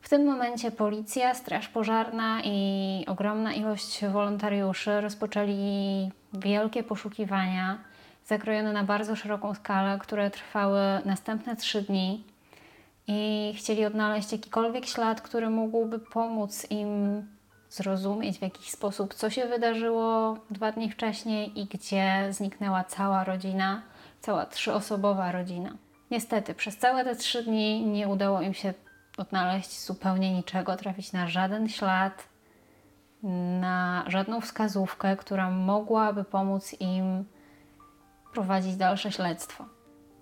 W 0.00 0.08
tym 0.08 0.26
momencie 0.26 0.70
policja, 0.70 1.34
straż 1.34 1.68
pożarna 1.68 2.40
i 2.44 3.04
ogromna 3.08 3.52
ilość 3.52 4.04
wolontariuszy 4.04 5.00
rozpoczęli 5.00 6.10
wielkie 6.32 6.82
poszukiwania, 6.82 7.78
zakrojone 8.26 8.72
na 8.72 8.84
bardzo 8.84 9.16
szeroką 9.16 9.54
skalę, 9.54 9.98
które 9.98 10.30
trwały 10.30 10.80
następne 11.04 11.56
trzy 11.56 11.82
dni 11.82 12.24
i 13.06 13.52
chcieli 13.56 13.84
odnaleźć 13.84 14.32
jakikolwiek 14.32 14.86
ślad, 14.86 15.20
który 15.20 15.50
mógłby 15.50 15.98
pomóc 15.98 16.66
im 16.70 17.22
zrozumieć 17.70 18.38
w 18.38 18.42
jakiś 18.42 18.70
sposób, 18.70 19.14
co 19.14 19.30
się 19.30 19.46
wydarzyło 19.46 20.36
dwa 20.50 20.72
dni 20.72 20.90
wcześniej 20.90 21.60
i 21.60 21.66
gdzie 21.66 22.28
zniknęła 22.30 22.84
cała 22.84 23.24
rodzina, 23.24 23.82
cała 24.20 24.46
trzyosobowa 24.46 25.32
rodzina. 25.32 25.70
Niestety, 26.10 26.54
przez 26.54 26.78
całe 26.78 27.04
te 27.04 27.16
trzy 27.16 27.42
dni 27.42 27.86
nie 27.86 28.08
udało 28.08 28.40
im 28.40 28.54
się 28.54 28.74
odnaleźć 29.18 29.84
zupełnie 29.84 30.32
niczego, 30.32 30.76
trafić 30.76 31.12
na 31.12 31.28
żaden 31.28 31.68
ślad, 31.68 32.28
na 33.60 34.04
żadną 34.06 34.40
wskazówkę, 34.40 35.16
która 35.16 35.50
mogłaby 35.50 36.24
pomóc 36.24 36.80
im 36.80 37.24
prowadzić 38.32 38.76
dalsze 38.76 39.12
śledztwo. 39.12 39.64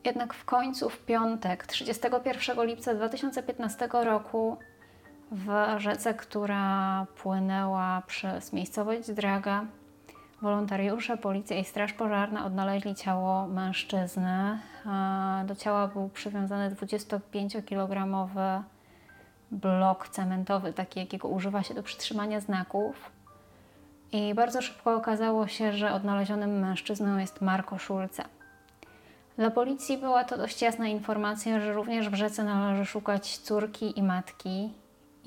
Jednak 0.04 0.34
w 0.34 0.44
końcu, 0.44 0.90
w 0.90 0.98
piątek, 0.98 1.66
31 1.66 2.66
lipca 2.66 2.94
2015 2.94 3.88
roku, 3.92 4.58
w 5.30 5.74
rzece, 5.78 6.14
która 6.14 7.06
płynęła 7.22 8.02
przez 8.06 8.52
miejscowość 8.52 9.12
Draga. 9.12 9.64
Wolontariusze, 10.42 11.16
policja 11.16 11.56
i 11.56 11.64
straż 11.64 11.92
pożarna 11.92 12.46
odnaleźli 12.46 12.94
ciało 12.94 13.46
mężczyzny. 13.46 14.58
Do 15.46 15.56
ciała 15.56 15.88
był 15.88 16.08
przywiązany 16.08 16.70
25-kilogramowy 16.70 18.62
blok 19.50 20.08
cementowy, 20.08 20.72
taki 20.72 21.00
jakiego 21.00 21.28
używa 21.28 21.62
się 21.62 21.74
do 21.74 21.82
przytrzymania 21.82 22.40
znaków. 22.40 23.10
I 24.12 24.34
bardzo 24.34 24.62
szybko 24.62 24.94
okazało 24.94 25.46
się, 25.46 25.72
że 25.72 25.92
odnalezionym 25.92 26.58
mężczyzną 26.58 27.18
jest 27.18 27.40
Marko 27.40 27.78
Szulce. 27.78 28.24
Dla 29.36 29.50
policji 29.50 29.98
była 29.98 30.24
to 30.24 30.38
dość 30.38 30.62
jasna 30.62 30.86
informacja, 30.86 31.60
że 31.60 31.72
również 31.72 32.08
w 32.08 32.14
rzece 32.14 32.44
należy 32.44 32.86
szukać 32.86 33.38
córki 33.38 33.98
i 33.98 34.02
matki 34.02 34.72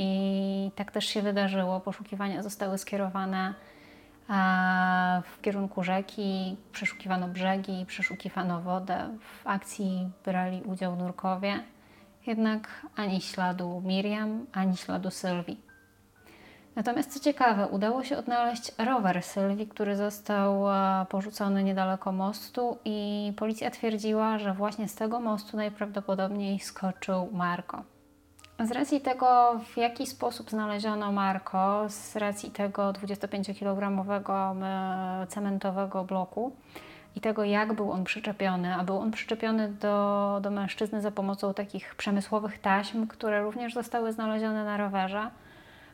I 0.03 0.71
tak 0.75 0.91
też 0.91 1.05
się 1.05 1.21
wydarzyło. 1.21 1.79
Poszukiwania 1.79 2.43
zostały 2.43 2.77
skierowane 2.77 3.53
a, 4.27 5.21
w 5.25 5.41
kierunku 5.41 5.83
rzeki, 5.83 6.57
przeszukiwano 6.71 7.27
brzegi, 7.27 7.85
przeszukiwano 7.85 8.61
wodę. 8.61 9.09
W 9.19 9.47
akcji 9.47 10.09
brali 10.25 10.61
udział 10.61 10.95
nurkowie. 10.95 11.63
Jednak 12.27 12.85
ani 12.95 13.21
śladu 13.21 13.81
Miriam, 13.85 14.45
ani 14.53 14.77
śladu 14.77 15.11
Sylwii. 15.11 15.61
Natomiast 16.75 17.13
co 17.13 17.19
ciekawe, 17.19 17.67
udało 17.67 18.03
się 18.03 18.17
odnaleźć 18.17 18.71
rower 18.77 19.23
Sylwii, 19.23 19.67
który 19.67 19.95
został 19.95 20.71
e, 20.71 21.05
porzucony 21.09 21.63
niedaleko 21.63 22.11
mostu 22.11 22.77
i 22.85 23.33
policja 23.37 23.71
twierdziła, 23.71 24.39
że 24.39 24.53
właśnie 24.53 24.87
z 24.87 24.95
tego 24.95 25.19
mostu 25.19 25.57
najprawdopodobniej 25.57 26.59
skoczył 26.59 27.29
Marko. 27.31 27.83
Z 28.63 28.71
racji 28.71 29.01
tego, 29.01 29.59
w 29.73 29.77
jaki 29.77 30.07
sposób 30.07 30.49
znaleziono 30.49 31.11
Marko, 31.11 31.85
z 31.89 32.15
racji 32.15 32.51
tego 32.51 32.91
25-kilogramowego 32.91 34.55
e, 34.63 35.27
cementowego 35.27 36.03
bloku 36.03 36.55
i 37.15 37.21
tego, 37.21 37.43
jak 37.43 37.73
był 37.73 37.91
on 37.91 38.03
przyczepiony, 38.03 38.75
a 38.75 38.83
był 38.83 38.97
on 38.97 39.11
przyczepiony 39.11 39.69
do, 39.69 40.39
do 40.43 40.51
mężczyzny 40.51 41.01
za 41.01 41.11
pomocą 41.11 41.53
takich 41.53 41.95
przemysłowych 41.95 42.59
taśm, 42.59 43.07
które 43.07 43.43
również 43.43 43.73
zostały 43.73 44.13
znalezione 44.13 44.65
na 44.65 44.77
rowerze, 44.77 45.31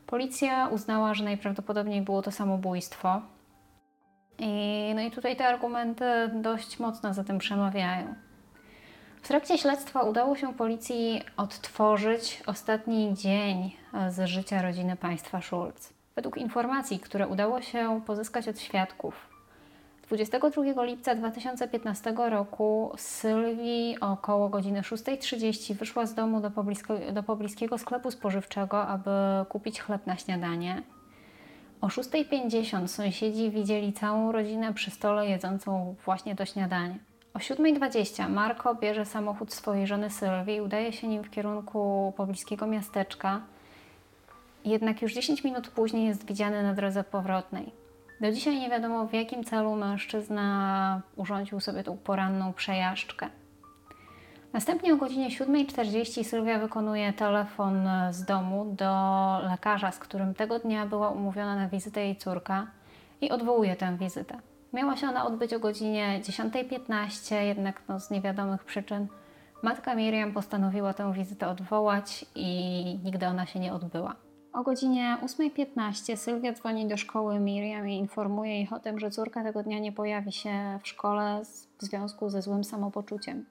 Policja 0.07 0.67
uznała, 0.67 1.13
że 1.13 1.23
najprawdopodobniej 1.23 2.01
było 2.01 2.21
to 2.21 2.31
samobójstwo. 2.31 3.21
I, 4.39 4.91
no 4.95 5.01
i 5.01 5.11
tutaj 5.11 5.35
te 5.35 5.47
argumenty 5.47 6.05
dość 6.33 6.79
mocno 6.79 7.13
za 7.13 7.23
tym 7.23 7.37
przemawiają. 7.37 8.15
W 9.21 9.27
trakcie 9.27 9.57
śledztwa 9.57 10.01
udało 10.01 10.35
się 10.35 10.53
policji 10.53 11.21
odtworzyć 11.37 12.43
ostatni 12.45 13.13
dzień 13.13 13.71
z 14.09 14.29
życia 14.29 14.61
rodziny 14.61 14.95
państwa 14.95 15.41
Schulz. 15.41 15.93
Według 16.15 16.37
informacji, 16.37 16.99
które 16.99 17.27
udało 17.27 17.61
się 17.61 18.01
pozyskać 18.05 18.47
od 18.47 18.59
świadków, 18.59 19.27
22 20.07 20.83
lipca 20.83 21.15
2015 21.15 22.13
roku 22.29 22.91
Sylwii 22.97 23.99
około 23.99 24.49
godziny 24.49 24.81
6.30 24.81 25.73
wyszła 25.73 26.05
z 26.05 26.13
domu 26.13 26.41
do, 26.41 26.51
poblisko, 26.51 26.93
do 27.13 27.23
pobliskiego 27.23 27.77
sklepu 27.77 28.11
spożywczego, 28.11 28.87
aby 28.87 29.11
kupić 29.49 29.81
chleb 29.81 30.07
na 30.07 30.17
śniadanie. 30.17 30.83
O 31.81 31.87
6.50 31.87 32.87
sąsiedzi 32.87 33.51
widzieli 33.51 33.93
całą 33.93 34.31
rodzinę 34.31 34.73
przy 34.73 34.91
stole 34.91 35.27
jedzącą 35.27 35.95
właśnie 36.05 36.35
to 36.35 36.45
śniadanie. 36.45 36.99
O 37.37 37.39
7.20 37.39 38.29
Marko 38.29 38.75
bierze 38.75 39.05
samochód 39.05 39.53
swojej 39.53 39.87
żony 39.87 40.09
Sylwii 40.09 40.55
i 40.55 40.61
udaje 40.61 40.93
się 40.93 41.07
nim 41.07 41.23
w 41.23 41.29
kierunku 41.29 42.13
pobliskiego 42.17 42.67
miasteczka. 42.67 43.41
Jednak 44.65 45.01
już 45.01 45.13
10 45.13 45.43
minut 45.43 45.67
później 45.67 46.07
jest 46.07 46.25
widziany 46.25 46.63
na 46.63 46.73
drodze 46.73 47.03
powrotnej. 47.03 47.71
Do 48.21 48.31
dzisiaj 48.31 48.59
nie 48.59 48.69
wiadomo 48.69 49.07
w 49.07 49.13
jakim 49.13 49.43
celu 49.43 49.75
mężczyzna 49.75 51.01
urządził 51.15 51.59
sobie 51.59 51.83
tą 51.83 51.97
poranną 51.97 52.53
przejażdżkę. 52.53 53.29
Następnie 54.53 54.93
o 54.93 54.97
godzinie 54.97 55.29
7.40 55.29 56.23
Sylwia 56.23 56.59
wykonuje 56.59 57.13
telefon 57.13 57.89
z 58.11 58.25
domu 58.25 58.65
do 58.77 58.93
lekarza, 59.43 59.91
z 59.91 59.99
którym 59.99 60.33
tego 60.33 60.59
dnia 60.59 60.85
była 60.85 61.09
umówiona 61.09 61.55
na 61.55 61.69
wizytę 61.69 62.01
jej 62.01 62.15
córka 62.15 62.67
i 63.21 63.29
odwołuje 63.29 63.75
tę 63.75 63.97
wizytę. 63.97 64.39
Miała 64.73 64.97
się 64.97 65.07
ona 65.07 65.25
odbyć 65.25 65.53
o 65.53 65.59
godzinie 65.59 66.21
10.15, 66.23 67.35
jednak 67.35 67.81
no, 67.87 67.99
z 67.99 68.11
niewiadomych 68.11 68.63
przyczyn 68.63 69.07
matka 69.63 69.95
Miriam 69.95 70.33
postanowiła 70.33 70.93
tę 70.93 71.13
wizytę 71.13 71.47
odwołać 71.47 72.25
i 72.35 72.83
nigdy 73.03 73.27
ona 73.27 73.45
się 73.45 73.59
nie 73.59 73.73
odbyła. 73.73 74.15
O 74.53 74.63
godzinie 74.63 75.17
8.15 75.23 76.15
Sylwia 76.15 76.53
dzwoni 76.53 76.87
do 76.87 76.97
szkoły 76.97 77.39
Miriam 77.39 77.89
i 77.89 77.97
informuje 77.97 78.61
ich 78.61 78.73
o 78.73 78.79
tym, 78.79 78.99
że 78.99 79.11
córka 79.11 79.43
tego 79.43 79.63
dnia 79.63 79.79
nie 79.79 79.91
pojawi 79.91 80.31
się 80.31 80.79
w 80.83 80.87
szkole 80.87 81.41
w 81.77 81.85
związku 81.85 82.29
ze 82.29 82.41
złym 82.41 82.63
samopoczuciem. 82.63 83.45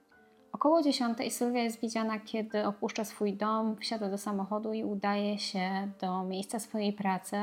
Około 0.52 0.82
10 0.82 1.18
Sylwia 1.30 1.62
jest 1.62 1.80
widziana, 1.80 2.20
kiedy 2.20 2.66
opuszcza 2.66 3.04
swój 3.04 3.32
dom, 3.32 3.76
wsiada 3.76 4.11
do 4.11 4.18
samochodu 4.18 4.73
i 4.73 4.85
udaje 4.85 5.38
się 5.38 5.88
do 6.00 6.25
miejsca 6.25 6.58
swojej 6.58 6.92
pracy, 6.92 7.37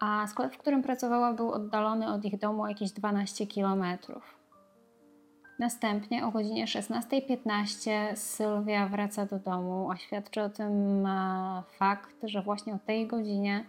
a 0.00 0.26
sklep, 0.26 0.54
w 0.54 0.58
którym 0.58 0.82
pracowała, 0.82 1.32
był 1.32 1.52
oddalony 1.52 2.08
od 2.08 2.24
ich 2.24 2.38
domu 2.38 2.66
jakieś 2.66 2.92
12 2.92 3.46
kilometrów. 3.46 4.38
Następnie 5.58 6.26
o 6.26 6.30
godzinie 6.30 6.64
16.15 6.66 8.16
Sylwia 8.16 8.88
wraca 8.88 9.26
do 9.26 9.38
domu, 9.38 9.90
a 9.90 9.96
świadczy 9.96 10.42
o 10.42 10.48
tym 10.48 11.06
e, 11.06 11.62
fakt, 11.78 12.16
że 12.22 12.42
właśnie 12.42 12.74
o 12.74 12.78
tej 12.86 13.06
godzinie 13.06 13.64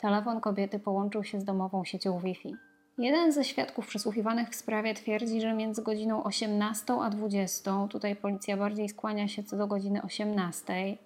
telefon 0.00 0.40
kobiety 0.40 0.78
połączył 0.78 1.24
się 1.24 1.40
z 1.40 1.44
domową 1.44 1.84
siecią 1.84 2.18
Wi-Fi. 2.18 2.56
Jeden 2.98 3.32
ze 3.32 3.44
świadków 3.44 3.86
przesłuchiwanych 3.86 4.48
w 4.48 4.54
sprawie 4.54 4.94
twierdzi, 4.94 5.40
że 5.40 5.54
między 5.54 5.82
godziną 5.82 6.24
18 6.24 6.94
a 7.02 7.10
20, 7.10 7.88
tutaj 7.90 8.16
policja 8.16 8.56
bardziej 8.56 8.88
skłania 8.88 9.28
się 9.28 9.42
co 9.42 9.56
do 9.56 9.66
godziny 9.66 10.02
18, 10.02 10.96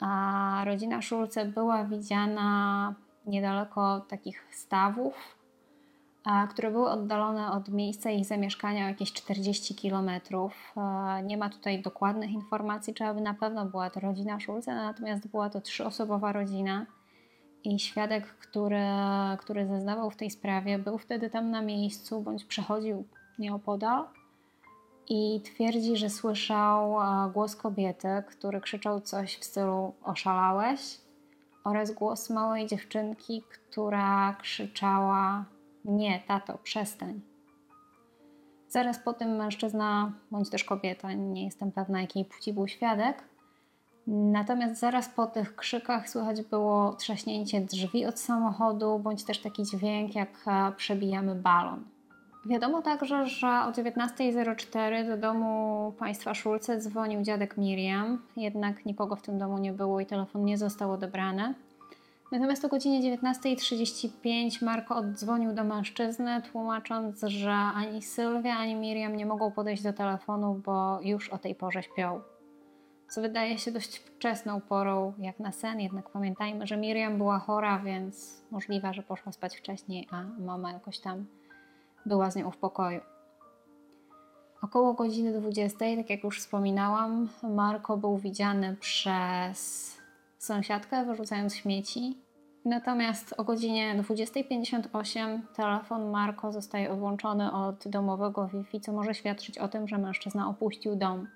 a 0.00 0.62
rodzina 0.64 1.02
Szulce 1.02 1.44
była 1.44 1.84
widziana 1.84 2.94
niedaleko 3.28 4.00
takich 4.00 4.54
stawów, 4.54 5.38
które 6.50 6.70
były 6.70 6.90
oddalone 6.90 7.52
od 7.52 7.68
miejsca 7.68 8.10
ich 8.10 8.24
zamieszkania 8.24 8.84
o 8.84 8.88
jakieś 8.88 9.12
40 9.12 9.74
km. 9.74 10.10
Nie 11.24 11.36
ma 11.36 11.50
tutaj 11.50 11.82
dokładnych 11.82 12.30
informacji, 12.30 12.94
czy 12.94 13.04
aby 13.04 13.20
na 13.20 13.34
pewno 13.34 13.66
była 13.66 13.90
to 13.90 14.00
rodzina 14.00 14.40
Szulce, 14.40 14.74
natomiast 14.74 15.28
była 15.28 15.50
to 15.50 15.60
trzyosobowa 15.60 16.32
rodzina. 16.32 16.86
I 17.64 17.78
świadek, 17.78 18.26
który, 18.26 18.84
który 19.38 19.66
zeznawał 19.66 20.10
w 20.10 20.16
tej 20.16 20.30
sprawie, 20.30 20.78
był 20.78 20.98
wtedy 20.98 21.30
tam 21.30 21.50
na 21.50 21.62
miejscu 21.62 22.20
bądź 22.20 22.44
przechodził 22.44 23.04
nieopodal 23.38 24.04
i 25.08 25.40
twierdzi, 25.44 25.96
że 25.96 26.10
słyszał 26.10 26.96
głos 27.32 27.56
kobiety, 27.56 28.08
który 28.26 28.60
krzyczał 28.60 29.00
coś 29.00 29.36
w 29.36 29.44
stylu 29.44 29.94
oszalałeś 30.02 31.00
oraz 31.68 31.90
głos 31.90 32.30
małej 32.30 32.66
dziewczynki, 32.66 33.42
która 33.42 34.36
krzyczała 34.42 35.44
nie, 35.84 36.22
tato, 36.26 36.58
przestań. 36.58 37.20
Zaraz 38.68 38.98
po 38.98 39.12
tym 39.12 39.36
mężczyzna, 39.36 40.12
bądź 40.30 40.50
też 40.50 40.64
kobieta, 40.64 41.12
nie 41.12 41.44
jestem 41.44 41.72
pewna 41.72 42.00
jakiej 42.00 42.24
płci 42.24 42.52
był 42.52 42.68
świadek, 42.68 43.24
Natomiast 44.10 44.80
zaraz 44.80 45.08
po 45.08 45.26
tych 45.26 45.56
krzykach 45.56 46.08
słychać 46.08 46.42
było 46.42 46.92
trzaśnięcie 46.92 47.60
drzwi 47.60 48.06
od 48.06 48.18
samochodu, 48.18 48.98
bądź 48.98 49.24
też 49.24 49.38
taki 49.38 49.62
dźwięk, 49.62 50.14
jak 50.14 50.28
e, 50.46 50.72
przebijamy 50.76 51.34
balon. 51.34 51.84
Wiadomo 52.48 52.82
także, 52.82 53.26
że 53.26 53.46
o 53.46 53.70
19.04 53.70 55.08
do 55.08 55.16
domu 55.16 55.92
państwa 55.98 56.34
Szulce 56.34 56.78
dzwonił 56.80 57.22
dziadek 57.22 57.56
Miriam, 57.56 58.22
jednak 58.36 58.86
nikogo 58.86 59.16
w 59.16 59.22
tym 59.22 59.38
domu 59.38 59.58
nie 59.58 59.72
było 59.72 60.00
i 60.00 60.06
telefon 60.06 60.44
nie 60.44 60.58
został 60.58 60.92
odebrany. 60.92 61.54
Natomiast 62.32 62.64
o 62.64 62.68
godzinie 62.68 63.16
19.35 63.16 64.64
Marko 64.64 64.96
oddzwonił 64.96 65.52
do 65.52 65.64
mężczyzny, 65.64 66.42
tłumacząc, 66.52 67.22
że 67.22 67.52
ani 67.52 68.02
Sylwia, 68.02 68.56
ani 68.56 68.74
Miriam 68.74 69.16
nie 69.16 69.26
mogą 69.26 69.50
podejść 69.50 69.82
do 69.82 69.92
telefonu, 69.92 70.60
bo 70.64 71.00
już 71.02 71.28
o 71.28 71.38
tej 71.38 71.54
porze 71.54 71.82
śpią. 71.82 72.20
Co 73.08 73.20
wydaje 73.20 73.58
się 73.58 73.72
dość 73.72 73.96
wczesną 73.96 74.60
porą, 74.60 75.12
jak 75.18 75.40
na 75.40 75.52
sen, 75.52 75.80
jednak 75.80 76.10
pamiętajmy, 76.10 76.66
że 76.66 76.76
Miriam 76.76 77.18
była 77.18 77.38
chora, 77.38 77.78
więc 77.78 78.42
możliwe, 78.50 78.94
że 78.94 79.02
poszła 79.02 79.32
spać 79.32 79.56
wcześniej, 79.56 80.08
a 80.10 80.22
mama 80.38 80.72
jakoś 80.72 80.98
tam 80.98 81.26
była 82.08 82.30
z 82.30 82.36
nią 82.36 82.50
w 82.50 82.56
pokoju. 82.56 83.00
Około 84.62 84.94
godziny 84.94 85.40
20, 85.40 85.78
tak 85.78 86.10
jak 86.10 86.24
już 86.24 86.40
wspominałam, 86.40 87.28
Marko 87.42 87.96
był 87.96 88.16
widziany 88.16 88.76
przez 88.80 89.96
sąsiadkę 90.38 91.04
wyrzucając 91.04 91.56
śmieci. 91.56 92.18
Natomiast 92.64 93.34
o 93.36 93.44
godzinie 93.44 94.02
20.58 94.02 95.40
telefon 95.54 96.10
Marko 96.10 96.52
zostaje 96.52 96.92
odłączony 96.92 97.52
od 97.52 97.88
domowego 97.88 98.48
Wi-Fi, 98.48 98.80
co 98.80 98.92
może 98.92 99.14
świadczyć 99.14 99.58
o 99.58 99.68
tym, 99.68 99.88
że 99.88 99.98
mężczyzna 99.98 100.48
opuścił 100.48 100.96
dom. 100.96 101.28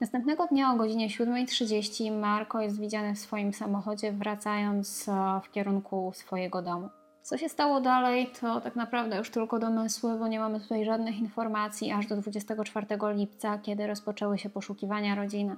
Następnego 0.00 0.46
dnia 0.46 0.72
o 0.72 0.76
godzinie 0.76 1.08
7.30 1.08 2.20
Marko 2.20 2.60
jest 2.60 2.80
widziany 2.80 3.14
w 3.14 3.18
swoim 3.18 3.52
samochodzie 3.52 4.12
wracając 4.12 5.08
e, 5.08 5.40
w 5.44 5.50
kierunku 5.50 6.12
swojego 6.14 6.62
domu. 6.62 6.88
Co 7.30 7.38
się 7.38 7.48
stało 7.48 7.80
dalej, 7.80 8.30
to 8.40 8.60
tak 8.60 8.76
naprawdę 8.76 9.16
już 9.16 9.30
tylko 9.30 9.58
domysły, 9.58 10.18
bo 10.18 10.28
nie 10.28 10.40
mamy 10.40 10.60
tutaj 10.60 10.84
żadnych 10.84 11.18
informacji 11.18 11.92
aż 11.92 12.06
do 12.06 12.16
24 12.16 12.86
lipca, 13.14 13.58
kiedy 13.58 13.86
rozpoczęły 13.86 14.38
się 14.38 14.50
poszukiwania 14.50 15.14
rodziny. 15.14 15.56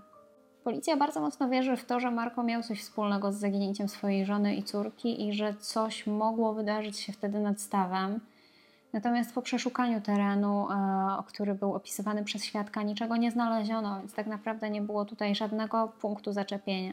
Policja 0.65 0.97
bardzo 0.97 1.21
mocno 1.21 1.49
wierzy 1.49 1.77
w 1.77 1.85
to, 1.85 2.01
że 2.01 2.11
Marko 2.11 2.43
miał 2.43 2.63
coś 2.63 2.81
wspólnego 2.81 3.33
z 3.33 3.37
zaginięciem 3.37 3.89
swojej 3.89 4.27
żony 4.27 4.57
i 4.57 4.63
córki 4.63 5.29
i 5.29 5.33
że 5.33 5.55
coś 5.55 6.07
mogło 6.07 6.55
wydarzyć 6.55 6.99
się 6.99 7.13
wtedy 7.13 7.41
nad 7.41 7.61
stawem. 7.61 8.21
Natomiast 8.93 9.35
po 9.35 9.43
przeszukaniu 9.43 10.01
terenu, 10.01 10.71
e, 10.71 10.77
który 11.27 11.55
był 11.55 11.75
opisywany 11.75 12.25
przez 12.25 12.45
świadka, 12.45 12.83
niczego 12.83 13.17
nie 13.17 13.31
znaleziono, 13.31 13.99
więc 13.99 14.15
tak 14.15 14.27
naprawdę 14.27 14.71
nie 14.71 14.83
było 14.83 15.05
tutaj 15.05 15.35
żadnego 15.35 15.93
punktu 16.01 16.33
zaczepienia. 16.33 16.93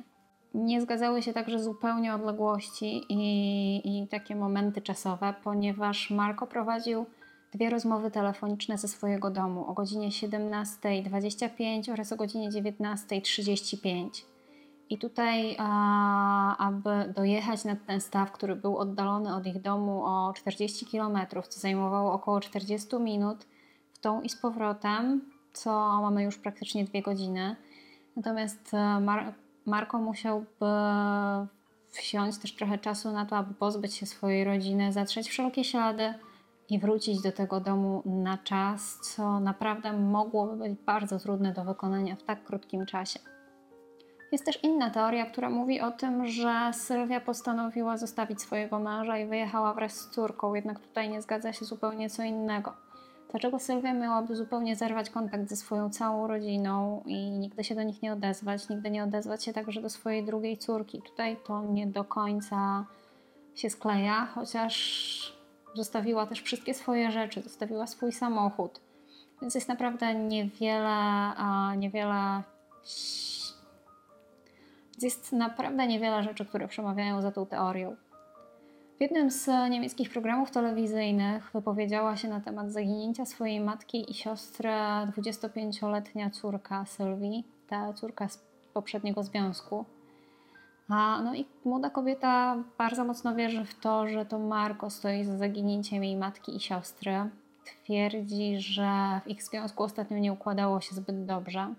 Nie 0.54 0.82
zgadzały 0.82 1.22
się 1.22 1.34
także 1.34 1.64
zupełnie 1.64 2.14
odległości 2.16 3.02
i, 3.10 3.82
i 3.86 4.08
takie 4.08 4.36
momenty 4.36 4.82
czasowe, 4.82 5.34
ponieważ 5.44 6.12
Marko 6.12 6.48
prowadził 6.48 7.06
dwie 7.54 7.70
rozmowy 7.70 8.12
telefoniczne 8.12 8.78
ze 8.78 8.88
swojego 8.88 9.30
domu 9.30 9.66
o 9.68 9.74
godzinie 9.74 10.10
17.25 10.10 11.92
oraz 11.92 12.12
o 12.12 12.16
godzinie 12.16 12.50
19.35. 12.50 14.10
I 14.90 14.98
tutaj, 14.98 15.56
a, 15.60 16.68
aby 16.68 17.14
dojechać 17.16 17.66
na 17.66 17.76
ten 17.76 18.02
staw, 18.02 18.32
który 18.32 18.56
był 18.56 18.78
oddalony 18.78 19.36
od 19.36 19.48
ich 19.48 19.62
domu 19.62 20.06
o 20.06 20.34
40 20.36 20.86
km, 20.86 21.18
co 21.50 21.60
zajmowało 21.60 22.14
około 22.14 22.40
40 22.40 22.96
minut, 23.00 23.46
w 23.94 24.00
tą 24.00 24.22
i 24.22 24.30
z 24.30 24.36
powrotem, 24.36 25.22
co 25.54 26.02
mamy 26.02 26.24
już 26.24 26.38
praktycznie 26.38 26.86
dwie 26.86 27.02
godziny. 27.02 27.56
Natomiast 28.16 28.74
e, 28.74 29.00
Mar 29.00 29.34
Marko 29.70 30.00
musiałby 30.00 30.66
wsiąść 31.92 32.38
też 32.38 32.56
trochę 32.56 32.78
czasu 32.78 33.12
na 33.12 33.26
to, 33.26 33.38
aby 33.38 33.54
pozbyć 33.54 33.96
się 33.96 34.06
swojej 34.06 34.44
rodziny, 34.44 34.94
zatrzeć 34.94 35.30
wszelkie 35.30 35.64
ślady 35.64 36.14
i 36.70 36.80
wrócić 36.80 37.22
do 37.22 37.32
tego 37.32 37.60
domu 37.60 38.02
na 38.06 38.38
czas, 38.38 39.00
co 39.02 39.40
naprawdę 39.40 39.94
mogłoby 39.94 40.56
być 40.56 40.80
bardzo 40.86 41.20
trudne 41.20 41.54
do 41.54 41.64
wykonania 41.64 42.16
w 42.16 42.24
tak 42.24 42.44
krótkim 42.44 42.86
czasie. 42.86 43.20
Jest 44.32 44.46
też 44.46 44.64
inna 44.64 44.90
teoria, 44.90 45.26
która 45.26 45.50
mówi 45.50 45.82
o 45.82 45.92
tym, 45.92 46.28
że 46.28 46.72
Sylwia 46.74 47.22
postanowiła 47.22 47.98
zostawić 47.98 48.42
swojego 48.42 48.80
męża 48.80 49.18
i 49.18 49.28
wyjechała 49.28 49.74
wraz 49.74 49.96
z 49.96 50.10
córką, 50.10 50.54
jednak 50.54 50.80
tutaj 50.80 51.10
nie 51.10 51.22
zgadza 51.22 51.54
się 51.54 51.66
zupełnie 51.66 52.10
co 52.10 52.24
innego. 52.24 52.89
Dlaczego 53.32 53.60
Sylwia 53.60 53.94
miałaby 53.94 54.36
zupełnie 54.36 54.76
zerwać 54.76 55.10
kontakt 55.10 55.50
ze 55.50 55.56
swoją 55.56 55.90
całą 55.90 56.28
rodziną 56.28 57.04
i 57.06 57.32
nigdy 57.32 57.64
się 57.64 57.76
do 57.76 57.84
nich 57.84 58.02
nie 58.02 58.14
odezwać, 58.14 58.70
nigdy 58.70 58.92
nie 58.92 59.04
odezwać 59.04 59.44
się 59.44 59.54
także 59.54 59.82
do 59.82 59.90
swojej 59.90 60.26
drugiej 60.26 60.58
córki? 60.58 61.02
Tutaj 61.02 61.38
to 61.48 61.64
nie 61.64 61.88
do 61.88 62.04
końca 62.04 62.86
się 63.56 63.70
skleja, 63.70 64.26
chociaż 64.26 65.40
zostawiła 65.74 66.26
też 66.26 66.42
wszystkie 66.42 66.74
swoje 66.74 67.12
rzeczy, 67.12 67.42
zostawiła 67.42 67.88
swój 67.88 68.12
samochód. 68.12 68.82
Więc 69.42 69.56
jest 69.56 69.68
naprawdę 69.68 70.16
niewiele, 70.16 71.32
niewiele 71.78 72.44
jest 75.02 75.32
naprawdę 75.32 75.88
niewiele 75.88 76.24
rzeczy, 76.24 76.46
które 76.46 76.68
przemawiają 76.68 77.22
za 77.22 77.32
tą 77.32 77.46
teorią. 77.46 77.96
W 79.00 79.02
jednym 79.02 79.32
z 79.32 79.48
niemieckich 79.70 80.10
programów 80.10 80.52
telewizyjnych 80.52 81.52
wypowiedziała 81.54 82.18
się 82.18 82.28
na 82.28 82.42
temat 82.42 82.72
zaginięcia 82.72 83.26
swojej 83.26 83.62
matki 83.62 84.12
i 84.12 84.14
siostry 84.14 84.70
25-letnia 85.18 86.30
córka 86.30 86.86
Sylwii, 86.86 87.44
ta 87.68 87.94
córka 87.94 88.30
z 88.30 88.44
poprzedniego 88.74 89.24
związku. 89.24 89.86
A, 90.90 91.22
no 91.22 91.36
i 91.36 91.46
młoda 91.66 91.90
kobieta 91.90 92.64
bardzo 92.78 93.06
mocno 93.06 93.36
wierzy 93.36 93.66
w 93.66 93.80
to, 93.80 94.08
że 94.08 94.26
to 94.26 94.40
Marko 94.40 94.90
stoi 94.90 95.24
za 95.24 95.38
zaginięciem 95.38 96.04
jej 96.04 96.18
matki 96.18 96.56
i 96.56 96.60
siostry. 96.60 97.30
Twierdzi, 97.66 98.60
że 98.60 99.22
w 99.26 99.28
ich 99.28 99.44
związku 99.44 99.84
ostatnio 99.84 100.18
nie 100.18 100.34
układało 100.34 100.82
się 100.82 100.96
zbyt 100.96 101.26
dobrze, 101.26 101.74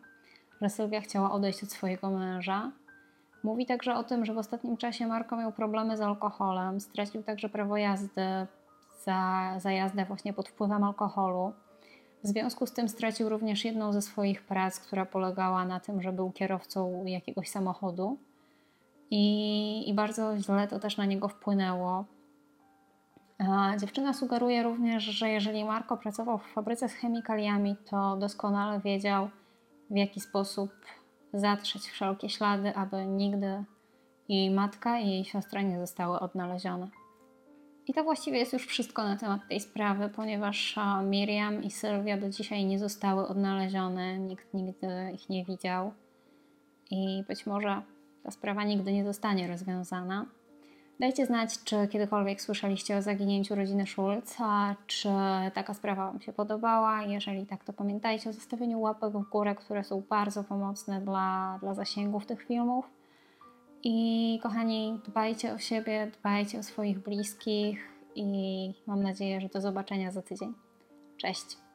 że 0.63 0.69
Sylwia 0.69 1.01
chciała 1.01 1.33
odejść 1.33 1.63
od 1.63 1.73
swojego 1.73 2.11
męża 2.11 2.73
Mówi 3.43 3.67
także 3.67 3.95
o 3.95 4.05
tym, 4.05 4.25
że 4.25 4.35
w 4.35 4.39
ostatnim 4.39 4.77
czasie 4.77 5.07
Marko 5.07 5.37
miał 5.37 5.53
problemy 5.53 5.97
z 5.97 6.01
alkoholem, 6.01 6.81
stracił 6.81 7.23
także 7.23 7.49
prawo 7.49 7.77
jazdy 7.77 8.47
za, 9.05 9.53
za 9.59 9.73
jazdę 9.73 10.05
właśnie 10.05 10.33
pod 10.33 10.49
wpływem 10.49 10.85
alkoholu. 10.85 11.53
W 12.25 12.27
związku 12.27 12.67
z 12.67 12.73
tym 12.73 12.89
stracił 12.89 13.29
również 13.29 13.65
jedną 13.65 13.93
ze 13.93 14.03
swoich 14.03 14.43
prac, 14.43 14.81
która 14.81 15.07
polegała 15.07 15.65
na 15.65 15.81
tym, 15.81 16.03
że 16.03 16.13
był 16.13 16.31
kierowcą 16.31 17.05
jakiegoś 17.05 17.49
samochodu. 17.49 18.19
I, 19.11 19.89
i 19.91 19.95
bardzo 19.95 20.39
źle 20.39 20.69
to 20.69 20.79
też 20.79 20.97
na 20.97 21.05
niego 21.05 21.29
wpłynęło. 21.29 22.05
A 23.39 23.77
dziewczyna 23.77 24.13
sugeruje 24.13 24.63
również, 24.63 25.05
że 25.05 25.29
jeżeli 25.29 25.65
Marko 25.65 25.97
pracował 25.97 26.39
w 26.39 26.53
fabryce 26.53 26.89
z 26.89 26.93
chemikaliami, 26.93 27.77
to 27.91 28.17
doskonale 28.17 28.81
wiedział, 28.81 29.31
w 29.91 29.97
jaki 29.97 30.21
sposób 30.21 30.71
zatrzeć 31.33 31.83
wszelkie 31.83 32.29
ślady, 32.29 32.75
aby 32.75 33.07
nigdy 33.07 33.65
jej 34.29 34.51
matka 34.51 34.99
i 34.99 35.11
jej 35.11 35.25
siostra 35.25 35.63
nie 35.63 35.79
zostały 35.79 36.21
odnalezione. 36.21 36.89
I 37.87 37.95
to 37.95 38.05
właściwie 38.05 38.39
jest 38.39 38.53
już 38.53 38.67
wszystko 38.67 39.05
na 39.05 39.17
temat 39.17 39.49
tej 39.49 39.61
sprawy, 39.61 40.09
ponieważ 40.09 40.79
Miriam 41.05 41.63
i 41.63 41.71
Sylwia 41.71 42.17
do 42.17 42.31
dzisiaj 42.31 42.65
nie 42.65 42.79
zostały 42.79 43.29
odnalezione, 43.29 44.19
nikt 44.19 44.55
nigdy 44.55 45.13
ich 45.15 45.29
nie 45.29 45.45
widział 45.45 45.93
i 46.91 47.25
być 47.29 47.47
może 47.47 47.83
ta 48.23 48.31
sprawa 48.31 48.65
nigdy 48.65 48.93
nie 48.93 49.05
zostanie 49.05 49.49
rozwiązana. 49.49 50.27
Dajcie 51.01 51.27
znać, 51.27 51.65
czy 51.65 51.89
kiedykolwiek 51.89 52.41
słyszeliście 52.43 52.97
o 52.97 53.03
zaginięciu 53.03 53.55
rodziny 53.55 53.87
Schulz, 53.87 54.37
a 54.39 54.75
czy 54.87 55.09
taka 55.55 55.75
sprawa 55.75 56.07
Wam 56.07 56.21
się 56.21 56.33
podobała. 56.33 57.03
Jeżeli 57.03 57.47
tak, 57.47 57.65
to 57.65 57.73
pamiętajcie 57.73 58.31
o 58.31 58.33
zostawieniu 58.33 58.81
łapek 58.81 59.13
w 59.13 59.31
górę, 59.31 59.55
które 59.55 59.85
są 59.85 60.03
bardzo 60.09 60.45
pomocne 60.45 61.01
dla, 61.01 61.59
dla 61.61 61.75
zasięgów 61.75 62.27
tych 62.27 62.43
filmów. 62.43 62.91
I 63.83 64.39
kochani, 64.43 65.01
dbajcie 65.09 65.55
o 65.55 65.59
siebie, 65.59 66.11
dbajcie 66.21 66.59
o 66.59 66.63
swoich 66.63 66.99
bliskich 66.99 67.89
i 68.15 68.25
mam 68.87 69.03
nadzieję, 69.03 69.41
że 69.41 69.49
do 69.49 69.61
zobaczenia 69.61 70.11
za 70.11 70.23
tydzień. 70.23 70.55
Cześć! 71.17 71.70